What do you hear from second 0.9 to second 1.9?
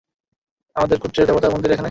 গোত্রের দেবতার মন্দির এখানে?